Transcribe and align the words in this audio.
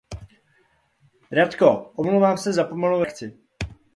Radko, 1.31 1.83
omlouvám 1.95 2.37
se 2.37 2.53
za 2.53 2.63
pomalou 2.63 3.03
reakci. 3.03 3.37